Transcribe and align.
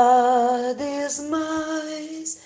Tardes 0.00 1.20
mais, 1.28 2.38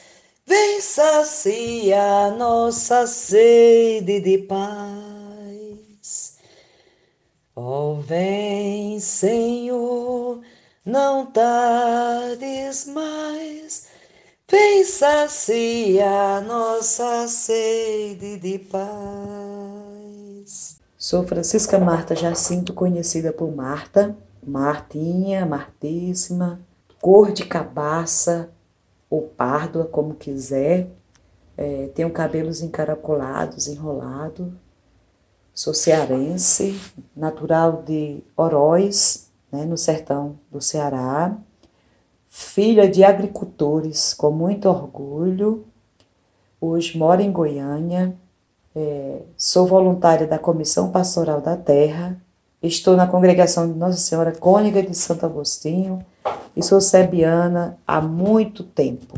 vem 0.45 0.81
sacia 0.81 2.33
nossa 2.33 3.07
sede 3.07 4.21
de 4.21 4.39
paz. 4.39 6.39
Oh, 7.55 8.01
vem, 8.01 8.99
Senhor, 8.99 10.41
não 10.85 11.27
tardes 11.27 12.87
mais, 12.87 13.87
vem 14.51 14.85
sacia 14.85 16.41
nossa 16.41 17.29
sede 17.29 18.37
de 18.39 18.59
paz. 18.59 18.83
Sou 20.99 21.25
Francisca 21.25 21.79
Marta 21.79 22.17
Jacinto, 22.17 22.75
conhecida 22.75 23.33
por 23.33 23.55
Marta 23.55 24.17
Martinha, 24.43 25.47
Martíssima, 25.47 26.61
cor 27.05 27.33
de 27.33 27.45
cabaça 27.45 28.49
ou 29.11 29.29
párdua, 29.37 29.85
como 29.85 30.15
quiser. 30.15 30.89
É, 31.55 31.91
tenho 31.95 32.09
cabelos 32.09 32.63
encaracolados, 32.63 33.69
enrolado. 33.69 34.59
Sou 35.53 35.75
cearense, 35.75 36.81
natural 37.15 37.83
de 37.83 38.25
Oroz, 38.35 39.31
né, 39.53 39.67
no 39.67 39.77
sertão 39.77 40.39
do 40.51 40.63
Ceará. 40.63 41.37
Filha 42.27 42.89
de 42.89 43.05
agricultores, 43.05 44.15
com 44.15 44.31
muito 44.31 44.67
orgulho. 44.67 45.67
Hoje 46.59 46.97
moro 46.97 47.21
em 47.21 47.31
Goiânia. 47.31 48.17
É, 48.75 49.21
sou 49.37 49.67
voluntária 49.67 50.27
da 50.27 50.39
Comissão 50.39 50.91
Pastoral 50.91 51.43
da 51.43 51.55
Terra 51.55 52.19
Estou 52.67 52.97
na 52.97 53.07
congregação 53.07 53.71
de 53.71 53.79
Nossa 53.79 53.99
Senhora 53.99 54.33
Cônica 54.33 54.83
de 54.83 54.97
Santo 54.97 55.27
Agostinho 55.27 56.03
e 56.57 56.63
sou 56.63 56.81
sebiana 56.81 57.77
há 57.87 58.01
muito 58.01 58.63
tempo. 58.63 59.15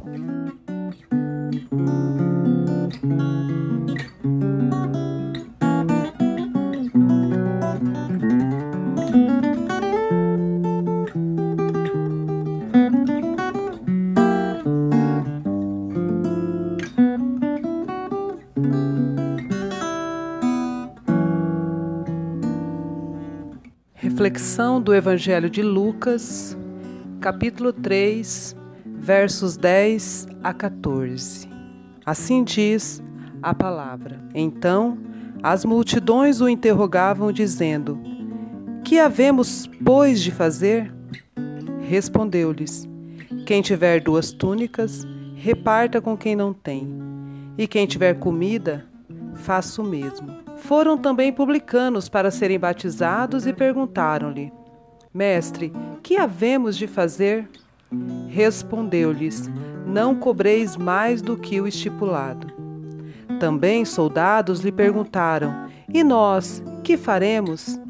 Reflexão 23.95 24.81
do 24.81 24.95
Evangelho 24.95 25.51
de 25.51 25.63
Lucas, 25.63 26.57
capítulo 27.27 27.73
3, 27.73 28.55
versos 28.85 29.57
10 29.57 30.29
a 30.45 30.55
14. 30.55 31.49
Assim 32.07 32.45
diz 32.45 33.03
a 33.43 33.53
palavra. 33.53 34.21
Então 34.33 34.97
as 35.43 35.65
multidões 35.65 36.41
o 36.41 36.49
interrogavam, 36.49 37.33
dizendo: 37.33 38.01
Que 38.85 39.01
havemos, 39.01 39.69
pois, 39.85 40.23
de 40.23 40.31
fazer? 40.31 40.95
Respondeu-lhes: 41.81 42.89
Quem 43.45 43.61
tiver 43.61 44.01
duas 44.01 44.31
túnicas, 44.31 45.05
reparta 45.35 46.01
com 46.01 46.17
quem 46.17 46.37
não 46.37 46.53
tem, 46.53 46.89
e 47.59 47.67
quem 47.67 47.89
tiver 47.89 48.15
comida, 48.21 48.87
faça 49.35 49.83
o 49.83 49.85
mesmo. 49.85 50.29
Foram 50.59 50.97
também 50.97 51.33
publicanos 51.33 52.09
para 52.09 52.31
serem 52.31 52.61
batizados 52.61 53.49
e 53.49 53.53
perguntaram-lhe: 53.53 54.53
Mestre, 55.17 55.73
que 56.03 56.19
havemos 56.19 56.77
de 56.77 56.87
fazer? 56.87 57.49
Respondeu-lhes: 58.29 59.51
Não 59.87 60.15
cobreis 60.15 60.77
mais 60.77 61.23
do 61.23 61.39
que 61.39 61.59
o 61.59 61.67
estipulado. 61.67 62.53
Também 63.41 63.87
soldados 63.87 64.61
lhe 64.61 64.71
perguntaram: 64.71 65.69
E 65.93 66.05
nós, 66.05 66.63
que 66.85 66.99
faremos? 66.99 67.81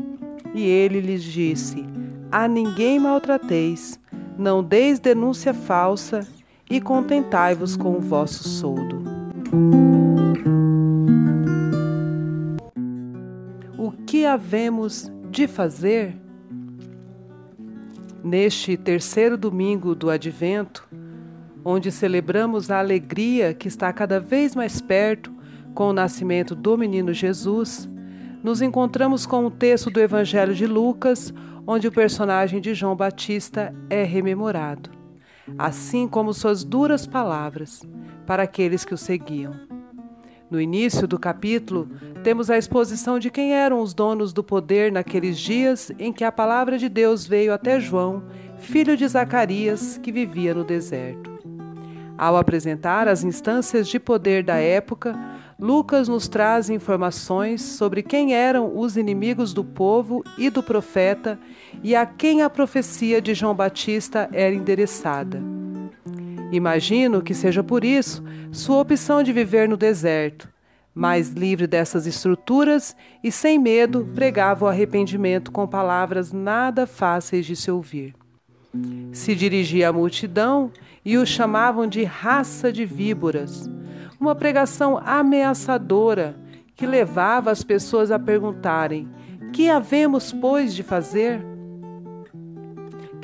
E 0.55 0.63
ele 0.63 1.01
lhes 1.01 1.25
disse: 1.25 1.85
A 2.31 2.47
ninguém 2.47 3.01
maltrateis, 3.01 3.99
não 4.39 4.63
deis 4.63 5.01
denúncia 5.01 5.53
falsa 5.53 6.25
e 6.71 6.81
contentai-vos 6.81 7.77
com 7.77 7.97
o 7.97 8.01
vosso 8.01 8.49
soldo. 8.49 9.05
que 14.07 14.25
havemos 14.25 15.11
de 15.31 15.49
fazer? 15.49 16.26
Neste 18.27 18.77
terceiro 18.77 19.39
domingo 19.39 19.95
do 19.95 20.11
Advento, 20.11 20.89
onde 21.65 21.93
celebramos 21.93 22.73
a 22.73 22.81
alegria 22.81 23.55
que 23.55 23.69
está 23.69 23.93
cada 23.93 24.19
vez 24.19 24.53
mais 24.57 24.81
perto 24.81 25.33
com 25.77 25.91
o 25.91 25.93
nascimento 25.93 26.53
do 26.53 26.77
menino 26.77 27.13
Jesus, 27.13 27.89
nos 28.43 28.61
encontramos 28.61 29.27
com 29.27 29.47
o 29.47 29.51
texto 29.51 29.91
do 29.93 30.01
Evangelho 30.01 30.57
de 30.57 30.67
Lucas, 30.67 31.33
onde 31.65 31.87
o 31.87 31.93
personagem 31.93 32.61
de 32.61 32.75
João 32.75 32.97
Batista 32.97 33.73
é 33.89 34.03
rememorado, 34.03 34.91
assim 35.57 36.09
como 36.09 36.34
suas 36.34 36.65
duras 36.65 37.07
palavras 37.07 37.81
para 38.27 38.43
aqueles 38.43 38.84
que 38.84 38.93
o 38.93 38.99
seguiam. 38.99 39.76
No 40.48 40.60
início 40.60 41.09
do 41.09 41.19
capítulo, 41.19 41.89
temos 42.22 42.51
a 42.51 42.57
exposição 42.57 43.19
de 43.19 43.31
quem 43.31 43.53
eram 43.53 43.81
os 43.81 43.93
donos 43.93 44.33
do 44.33 44.45
poder 44.45 44.93
naqueles 44.93 45.39
dias 45.39 45.91
em 45.98 46.13
que 46.13 46.22
a 46.22 46.31
palavra 46.31 46.78
de 46.78 46.89
Deus 46.89 47.27
veio 47.27 47.53
até 47.53 47.81
João, 47.81 48.22
filho 48.59 48.97
de 48.97 49.07
Zacarias, 49.09 49.98
que 49.98 50.13
vivia 50.13 50.54
no 50.54 50.63
deserto. 50.63 51.37
Ao 52.16 52.37
apresentar 52.37 53.09
as 53.09 53.25
instâncias 53.25 53.89
de 53.89 53.98
poder 53.98 54.45
da 54.45 54.57
época, 54.57 55.19
Lucas 55.59 56.07
nos 56.07 56.28
traz 56.28 56.71
informações 56.71 57.63
sobre 57.63 58.03
quem 58.03 58.34
eram 58.34 58.78
os 58.78 58.97
inimigos 58.97 59.53
do 59.53 59.65
povo 59.65 60.22
e 60.39 60.48
do 60.48 60.63
profeta 60.63 61.39
e 61.83 61.97
a 61.97 62.07
quem 62.07 62.43
a 62.43 62.48
profecia 62.48 63.21
de 63.21 63.34
João 63.34 63.54
Batista 63.54 64.28
era 64.33 64.54
endereçada. 64.54 65.43
Imagino 66.53 67.22
que 67.22 67.34
seja 67.34 67.63
por 67.63 67.84
isso 67.84 68.22
sua 68.53 68.81
opção 68.81 69.22
de 69.22 69.33
viver 69.33 69.69
no 69.69 69.77
deserto, 69.77 70.48
mais 70.95 71.31
livre 71.31 71.66
dessas 71.66 72.07
estruturas 72.07 72.97
e 73.22 73.31
sem 73.31 73.59
medo, 73.59 74.09
pregava 74.15 74.65
o 74.65 74.69
arrependimento 74.69 75.51
com 75.51 75.66
palavras 75.66 76.33
nada 76.33 76.87
fáceis 76.87 77.45
de 77.45 77.57
se 77.57 77.71
ouvir. 77.71 78.15
Se 79.13 79.34
dirigia 79.34 79.89
à 79.89 79.93
multidão 79.93 80.71
e 81.04 81.19
o 81.19 81.27
chamavam 81.27 81.87
de 81.87 82.04
raça 82.04 82.72
de 82.72 82.84
víboras, 82.84 83.69
uma 84.21 84.34
pregação 84.34 84.98
ameaçadora 85.04 86.37
que 86.75 86.87
levava 86.87 87.51
as 87.51 87.65
pessoas 87.65 88.10
a 88.10 88.19
perguntarem: 88.19 89.09
Que 89.53 89.69
havemos, 89.69 90.33
pois, 90.33 90.75
de 90.75 90.83
fazer? 90.83 91.56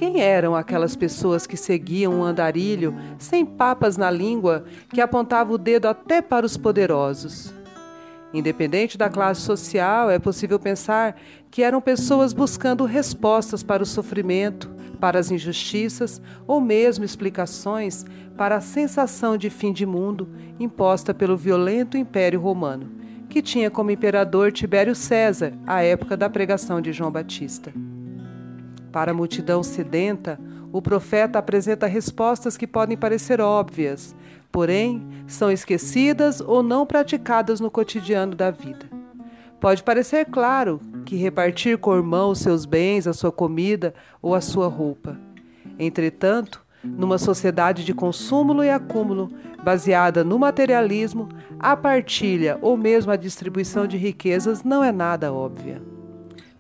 Quem 0.03 0.21
eram 0.21 0.57
aquelas 0.57 0.97
pessoas 0.97 1.47
que 1.47 1.57
seguiam 1.57 2.13
um 2.13 2.25
andarilho 2.25 2.93
sem 3.21 3.47
papas 3.47 3.97
na 3.97 4.11
língua 4.11 4.65
que 4.93 5.01
apontava 5.01 5.53
o 5.53 5.57
dedo 5.57 5.87
até 5.87 6.21
para 6.21 6.45
os 6.45 6.57
poderosos? 6.57 7.55
Independente 8.35 8.99
da 8.99 9.09
classe 9.09 9.43
social, 9.43 10.11
é 10.11 10.19
possível 10.19 10.59
pensar 10.59 11.15
que 11.53 11.63
eram 11.63 11.81
pessoas 11.81 12.33
buscando 12.33 12.85
respostas 12.85 13.63
para 13.63 13.81
o 13.81 13.87
sofrimento, 13.87 14.69
para 14.99 15.21
as 15.21 15.31
injustiças 15.31 16.21
ou 16.49 16.61
mesmo 16.61 17.05
explicações 17.05 18.05
para 18.37 18.57
a 18.57 18.61
sensação 18.61 19.37
de 19.37 19.49
fim 19.51 19.73
de 19.73 19.87
mundo 19.87 20.29
imposta 20.59 21.15
pelo 21.15 21.37
violento 21.37 21.97
Império 21.97 22.41
Romano, 22.41 22.91
que 23.29 23.41
tinha 23.41 23.71
como 23.71 23.93
imperador 23.93 24.51
Tibério 24.51 24.97
César 24.97 25.53
à 25.65 25.81
época 25.85 26.17
da 26.17 26.29
pregação 26.29 26.81
de 26.81 26.93
João 26.93 27.13
Batista. 27.13 27.73
Para 28.93 29.13
a 29.13 29.15
multidão 29.15 29.63
sedenta, 29.63 30.39
o 30.71 30.83
profeta 30.83 31.39
apresenta 31.39 31.87
respostas 31.87 32.57
que 32.57 32.67
podem 32.67 32.97
parecer 32.97 33.41
óbvias, 33.41 34.15
porém 34.53 35.03
são 35.27 35.51
esquecidas 35.51 36.41
ou 36.41 36.63
não 36.63 36.85
praticadas 36.85 37.59
no 37.59 37.71
cotidiano 37.71 38.35
da 38.35 38.51
vida. 38.51 38.87
Pode 39.59 39.83
parecer 39.83 40.27
claro 40.27 40.81
que 41.07 41.17
repartir 41.17 41.79
com 41.79 41.91
o 41.91 41.97
irmão 41.97 42.31
os 42.31 42.41
seus 42.41 42.67
bens, 42.67 43.07
a 43.07 43.13
sua 43.13 43.33
comida 43.33 43.95
ou 44.21 44.35
a 44.35 44.41
sua 44.41 44.67
roupa. 44.67 45.17
Entretanto, 45.79 46.63
numa 46.85 47.17
sociedade 47.17 47.85
de 47.85 47.95
consumo 47.95 48.63
e 48.63 48.69
acúmulo, 48.69 49.31
baseada 49.63 50.25
no 50.25 50.39
materialismo, 50.39 51.29
a 51.59 51.77
partilha 51.77 52.59
ou 52.61 52.77
mesmo 52.77 53.13
a 53.13 53.17
distribuição 53.17 53.87
de 53.87 53.97
riquezas 53.97 54.65
não 54.65 54.83
é 54.83 54.91
nada 54.91 55.33
óbvia. 55.33 55.92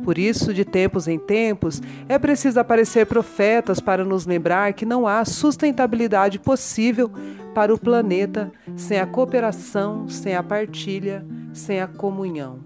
Por 0.04 0.18
isso, 0.18 0.52
de 0.52 0.64
tempos 0.64 1.06
em 1.06 1.18
tempos, 1.18 1.80
é 2.08 2.18
preciso 2.18 2.58
aparecer 2.58 3.06
profetas 3.06 3.80
para 3.80 4.04
nos 4.04 4.26
lembrar 4.26 4.72
que 4.72 4.84
não 4.84 5.06
há 5.06 5.24
sustentabilidade 5.24 6.38
possível 6.38 7.10
para 7.54 7.72
o 7.72 7.78
planeta 7.78 8.50
sem 8.76 8.98
a 8.98 9.06
cooperação, 9.06 10.08
sem 10.08 10.34
a 10.34 10.42
partilha, 10.42 11.24
sem 11.52 11.80
a 11.80 11.86
comunhão. 11.86 12.60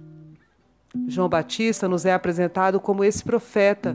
João 1.07 1.29
Batista 1.29 1.89
nos 1.89 2.07
é 2.07 2.13
apresentado 2.15 2.81
como 2.81 3.05
esse 3.05 3.23
profeta, 3.23 3.95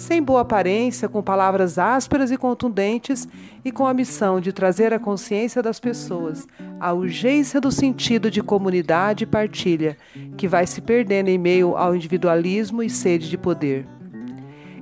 sem 0.00 0.22
boa 0.22 0.40
aparência, 0.40 1.08
com 1.08 1.22
palavras 1.22 1.78
ásperas 1.78 2.30
e 2.30 2.36
contundentes 2.36 3.28
e 3.64 3.70
com 3.70 3.86
a 3.86 3.94
missão 3.94 4.40
de 4.40 4.52
trazer 4.52 4.92
à 4.92 4.98
consciência 4.98 5.62
das 5.62 5.78
pessoas 5.78 6.48
a 6.80 6.92
urgência 6.92 7.60
do 7.60 7.70
sentido 7.70 8.30
de 8.30 8.42
comunidade 8.42 9.24
e 9.24 9.26
partilha, 9.26 9.96
que 10.36 10.48
vai 10.48 10.66
se 10.66 10.80
perdendo 10.80 11.28
em 11.28 11.38
meio 11.38 11.76
ao 11.76 11.94
individualismo 11.94 12.82
e 12.82 12.88
sede 12.88 13.28
de 13.28 13.36
poder. 13.36 13.86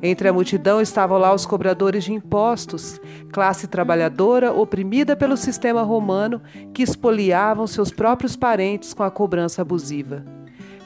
Entre 0.00 0.28
a 0.28 0.32
multidão 0.32 0.80
estavam 0.80 1.18
lá 1.18 1.34
os 1.34 1.44
cobradores 1.44 2.04
de 2.04 2.12
impostos, 2.12 3.00
classe 3.32 3.66
trabalhadora 3.66 4.52
oprimida 4.52 5.16
pelo 5.16 5.36
sistema 5.36 5.82
romano 5.82 6.40
que 6.72 6.84
espoliavam 6.84 7.66
seus 7.66 7.90
próprios 7.90 8.36
parentes 8.36 8.94
com 8.94 9.02
a 9.02 9.10
cobrança 9.10 9.62
abusiva 9.62 10.38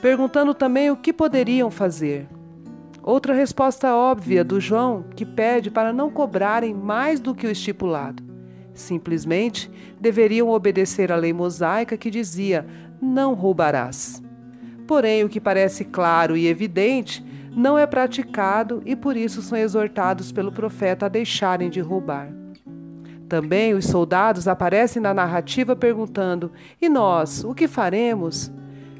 perguntando 0.02 0.52
também 0.52 0.90
o 0.90 0.96
que 0.96 1.12
poderiam 1.12 1.70
fazer. 1.70 2.26
Outra 3.02 3.34
resposta 3.34 3.94
óbvia 3.96 4.44
do 4.44 4.60
João, 4.60 5.04
que 5.16 5.26
pede 5.26 5.70
para 5.70 5.92
não 5.92 6.10
cobrarem 6.10 6.72
mais 6.72 7.18
do 7.18 7.34
que 7.34 7.46
o 7.46 7.50
estipulado. 7.50 8.22
Simplesmente 8.72 9.70
deveriam 10.00 10.50
obedecer 10.50 11.10
à 11.10 11.16
lei 11.16 11.32
mosaica 11.32 11.96
que 11.96 12.10
dizia: 12.10 12.64
não 13.00 13.34
roubarás. 13.34 14.22
Porém, 14.86 15.24
o 15.24 15.28
que 15.28 15.40
parece 15.40 15.84
claro 15.84 16.36
e 16.36 16.46
evidente 16.46 17.24
não 17.54 17.76
é 17.76 17.86
praticado 17.86 18.82
e 18.86 18.94
por 18.94 19.16
isso 19.16 19.42
são 19.42 19.58
exortados 19.58 20.30
pelo 20.30 20.52
profeta 20.52 21.06
a 21.06 21.08
deixarem 21.08 21.68
de 21.68 21.80
roubar. 21.80 22.32
Também 23.28 23.74
os 23.74 23.86
soldados 23.86 24.46
aparecem 24.46 25.02
na 25.02 25.12
narrativa 25.12 25.74
perguntando: 25.74 26.52
E 26.80 26.88
nós, 26.88 27.42
o 27.42 27.52
que 27.52 27.66
faremos? 27.66 28.52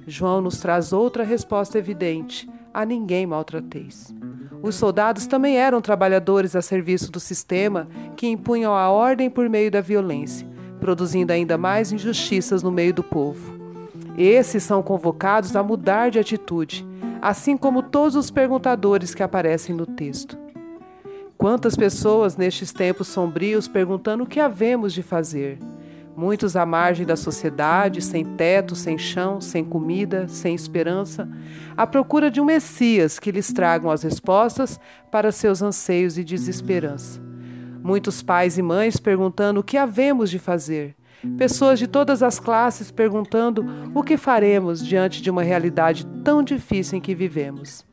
João 0.07 0.41
nos 0.41 0.59
traz 0.59 0.93
outra 0.93 1.23
resposta 1.23 1.79
evidente: 1.79 2.49
a 2.73 2.85
ninguém 2.85 3.27
maltrateis. 3.27 4.15
Os 4.63 4.77
soldados 4.77 5.27
também 5.27 5.57
eram 5.57 5.81
trabalhadores 5.81 6.55
a 6.55 6.63
serviço 6.63 7.11
do 7.11 7.19
sistema 7.19 7.89
que 8.17 8.29
impunham 8.29 8.73
a 8.73 8.91
ordem 8.91 9.29
por 9.29 9.49
meio 9.49 9.71
da 9.71 9.81
violência, 9.81 10.47
produzindo 10.79 11.33
ainda 11.33 11.59
mais 11.59 11.91
injustiças 11.93 12.63
no 12.63 12.71
meio 12.71 12.95
do 12.95 13.03
povo. 13.03 13.61
Esses 14.17 14.63
são 14.63 14.83
convocados 14.83 15.57
a 15.57 15.63
mudar 15.63 16.11
de 16.11 16.19
atitude, 16.19 16.87
assim 17.21 17.57
como 17.57 17.83
todos 17.83 18.15
os 18.15 18.31
perguntadores 18.31 19.15
que 19.15 19.23
aparecem 19.23 19.75
no 19.75 19.87
texto. 19.87 20.39
Quantas 21.37 21.75
pessoas 21.75 22.37
nestes 22.37 22.73
tempos 22.73 23.09
sombrios 23.09 23.67
perguntando 23.67 24.23
o 24.23 24.27
que 24.27 24.39
havemos 24.39 24.93
de 24.93 25.03
fazer? 25.03 25.59
Muitos 26.17 26.57
à 26.57 26.67
margem 26.67 27.07
da 27.07 27.17
sociedade, 27.17 28.03
sem 28.03 28.25
teto, 28.25 28.77
sem 28.77 28.99
chão, 28.99 29.41
sem 29.41 29.65
comida, 29.65 30.29
sem 30.29 30.55
esperança, 30.55 31.29
à 31.77 31.87
procura 31.87 32.31
de 32.31 32.41
um 32.41 32.45
Messias 32.45 33.19
que 33.19 33.31
lhes 33.31 33.53
tragam 33.53 33.91
as 33.91 34.03
respostas 34.03 34.79
para 35.11 35.33
seus 35.33 35.63
anseios 35.63 36.19
e 36.19 36.25
desesperança. 36.25 37.21
Muitos 37.83 38.23
pais 38.23 38.59
e 38.59 38.63
mães 38.63 38.99
perguntando 38.99 39.61
o 39.61 39.65
que 39.65 39.77
havemos 39.77 40.31
de 40.31 40.39
fazer. 40.39 40.95
Pessoas 41.39 41.79
de 41.79 41.87
todas 41.87 42.23
as 42.23 42.39
classes 42.39 42.91
perguntando 42.91 43.65
o 43.95 44.03
que 44.03 44.17
faremos 44.17 44.85
diante 44.85 45.23
de 45.23 45.31
uma 45.31 45.43
realidade 45.43 46.07
tão 46.23 46.43
difícil 46.43 46.99
em 46.99 47.01
que 47.01 47.15
vivemos. 47.15 47.87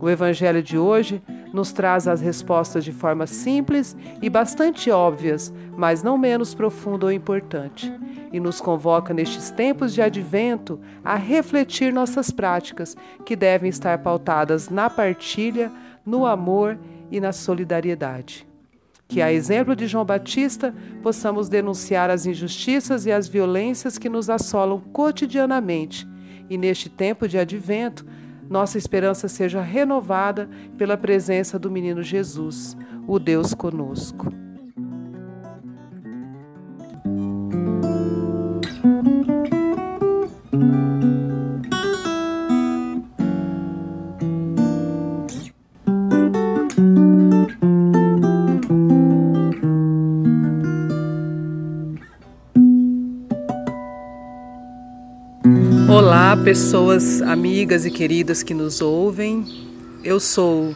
O 0.00 0.08
Evangelho 0.08 0.62
de 0.62 0.78
hoje 0.78 1.22
nos 1.52 1.72
traz 1.72 2.08
as 2.08 2.20
respostas 2.20 2.84
de 2.84 2.92
forma 2.92 3.26
simples 3.26 3.96
e 4.20 4.30
bastante 4.30 4.90
óbvias, 4.90 5.52
mas 5.76 6.02
não 6.02 6.16
menos 6.16 6.54
profunda 6.54 7.06
ou 7.06 7.12
importante, 7.12 7.92
e 8.32 8.40
nos 8.40 8.60
convoca 8.60 9.12
nestes 9.12 9.50
tempos 9.50 9.92
de 9.92 10.00
advento 10.00 10.80
a 11.04 11.16
refletir 11.16 11.92
nossas 11.92 12.30
práticas, 12.30 12.96
que 13.24 13.36
devem 13.36 13.68
estar 13.68 13.98
pautadas 13.98 14.68
na 14.68 14.88
partilha, 14.88 15.70
no 16.04 16.26
amor 16.26 16.78
e 17.10 17.20
na 17.20 17.32
solidariedade. 17.32 18.46
Que, 19.06 19.20
a 19.20 19.30
exemplo 19.30 19.76
de 19.76 19.86
João 19.86 20.06
Batista, 20.06 20.74
possamos 21.02 21.48
denunciar 21.48 22.08
as 22.08 22.24
injustiças 22.24 23.04
e 23.04 23.12
as 23.12 23.28
violências 23.28 23.98
que 23.98 24.08
nos 24.08 24.30
assolam 24.30 24.80
cotidianamente 24.80 26.08
e, 26.48 26.56
neste 26.56 26.88
tempo 26.88 27.28
de 27.28 27.36
advento, 27.38 28.06
nossa 28.52 28.76
esperança 28.76 29.28
seja 29.28 29.62
renovada 29.62 30.46
pela 30.76 30.94
presença 30.94 31.58
do 31.58 31.70
menino 31.70 32.02
Jesus, 32.02 32.76
o 33.08 33.18
Deus 33.18 33.54
conosco. 33.54 34.41
Pessoas 56.44 57.22
amigas 57.22 57.86
e 57.86 57.90
queridas 57.90 58.42
que 58.42 58.52
nos 58.52 58.80
ouvem. 58.80 59.46
Eu 60.02 60.18
sou 60.18 60.74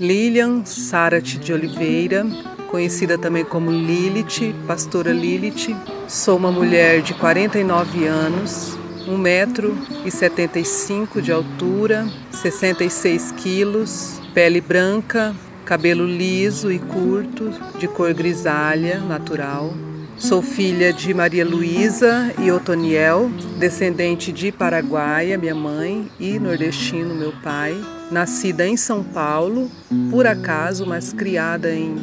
Lilian 0.00 0.64
Sarati 0.64 1.38
de 1.38 1.52
Oliveira, 1.52 2.26
conhecida 2.72 3.16
também 3.16 3.44
como 3.44 3.70
Lilith, 3.70 4.52
pastora 4.66 5.12
Lilith. 5.12 5.76
Sou 6.08 6.36
uma 6.36 6.50
mulher 6.50 7.02
de 7.02 7.14
49 7.14 8.04
anos, 8.04 8.76
1 9.06 9.16
metro 9.16 9.78
e 10.04 10.10
75 10.10 11.22
de 11.22 11.30
altura, 11.30 12.08
66 12.32 13.30
quilos, 13.32 14.20
pele 14.34 14.60
branca, 14.60 15.32
cabelo 15.64 16.04
liso 16.04 16.72
e 16.72 16.80
curto, 16.80 17.52
de 17.78 17.86
cor 17.86 18.12
grisalha, 18.12 18.98
natural. 18.98 19.72
Sou 20.18 20.40
filha 20.40 20.94
de 20.94 21.12
Maria 21.12 21.44
Luísa 21.44 22.32
e 22.38 22.50
Otoniel, 22.50 23.30
descendente 23.58 24.32
de 24.32 24.50
Paraguaia, 24.50 25.36
minha 25.36 25.54
mãe, 25.54 26.10
e 26.18 26.38
nordestino, 26.38 27.14
meu 27.14 27.32
pai. 27.42 27.76
Nascida 28.10 28.66
em 28.66 28.78
São 28.78 29.04
Paulo, 29.04 29.70
por 30.10 30.26
acaso, 30.26 30.86
mas 30.86 31.12
criada 31.12 31.70
em 31.74 31.96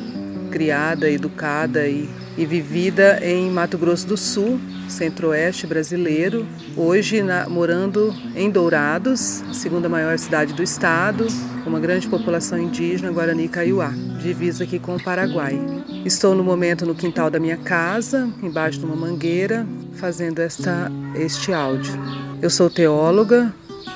criada, 0.51 1.09
educada 1.09 1.87
e, 1.87 2.07
e 2.37 2.45
vivida 2.45 3.19
em 3.23 3.49
Mato 3.49 3.77
Grosso 3.77 4.07
do 4.07 4.17
Sul, 4.17 4.59
centro-oeste 4.87 5.67
brasileiro. 5.67 6.45
Hoje 6.75 7.21
na, 7.21 7.47
morando 7.47 8.13
em 8.35 8.49
Dourados, 8.49 9.41
a 9.49 9.53
segunda 9.53 9.87
maior 9.87 10.17
cidade 10.17 10.53
do 10.53 10.63
estado, 10.63 11.27
com 11.63 11.69
uma 11.69 11.79
grande 11.79 12.07
população 12.07 12.57
indígena, 12.57 13.11
Guarani 13.11 13.47
Kaiowá, 13.47 13.93
divisa 14.21 14.63
aqui 14.63 14.79
com 14.79 14.95
o 14.95 15.03
Paraguai. 15.03 15.59
Estou 16.05 16.35
no 16.35 16.43
momento 16.43 16.85
no 16.85 16.95
quintal 16.95 17.29
da 17.29 17.39
minha 17.39 17.57
casa, 17.57 18.29
embaixo 18.41 18.79
de 18.79 18.85
uma 18.85 18.95
mangueira, 18.95 19.65
fazendo 19.93 20.39
esta, 20.39 20.91
este 21.15 21.53
áudio. 21.53 21.93
Eu 22.41 22.49
sou 22.49 22.69
teóloga, 22.69 23.53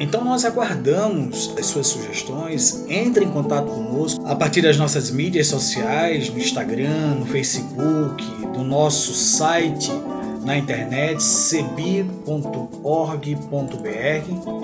Então 0.00 0.24
nós 0.24 0.44
aguardamos 0.44 1.52
as 1.58 1.66
suas 1.66 1.88
sugestões. 1.88 2.84
Entre 2.88 3.24
em 3.24 3.30
contato 3.30 3.66
conosco 3.66 4.24
a 4.26 4.36
partir 4.36 4.62
das 4.62 4.76
nossas 4.76 5.10
mídias 5.10 5.48
sociais, 5.48 6.30
no 6.30 6.38
Instagram, 6.38 7.16
no 7.16 7.26
Facebook, 7.26 8.24
do 8.52 8.62
nosso 8.62 9.12
site 9.12 9.90
na 10.44 10.56
internet 10.56 11.22
cebi.org.br. 11.22 12.24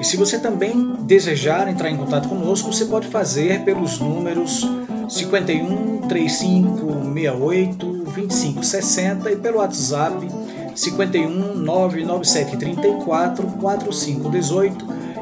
E 0.00 0.04
se 0.04 0.16
você 0.16 0.38
também 0.38 0.96
desejar 1.00 1.68
entrar 1.68 1.90
em 1.90 1.96
contato 1.96 2.28
conosco, 2.28 2.72
você 2.72 2.86
pode 2.86 3.08
fazer 3.08 3.64
pelos 3.64 3.98
números 3.98 4.66
51 5.08 6.08
35 6.08 7.12
68 7.14 8.04
25 8.14 8.64
60 8.64 9.30
e 9.32 9.36
pelo 9.36 9.58
WhatsApp 9.58 10.26
51 10.74 11.56
997 11.56 12.56
34 12.56 13.46
45 13.46 14.30
18 14.30 14.93